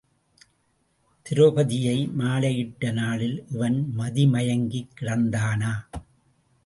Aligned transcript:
திரெளபதியை 1.25 1.97
மாலையிட்ட 2.17 2.91
நாளில் 2.91 3.37
இவன் 3.51 3.93
மதிமயங்கிக் 3.97 4.93
கிடந்தானா? 4.99 5.73